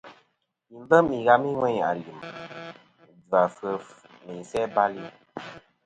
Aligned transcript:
Yi 0.71 0.77
lem 0.89 1.05
ighami 1.17 1.49
ŋweyn 1.59 1.83
alim, 1.89 2.19
jvafef 3.27 3.85
nɨ 4.23 4.31
isæ-bal-i. 4.41 5.05